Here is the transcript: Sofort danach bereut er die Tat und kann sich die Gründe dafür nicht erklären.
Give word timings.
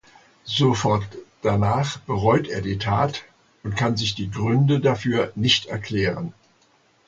Sofort 0.45 1.03
danach 1.43 1.97
bereut 1.97 2.47
er 2.47 2.61
die 2.61 2.79
Tat 2.79 3.21
und 3.61 3.75
kann 3.75 3.97
sich 3.97 4.15
die 4.15 4.31
Gründe 4.31 4.79
dafür 4.79 5.31
nicht 5.35 5.67
erklären. 5.67 6.33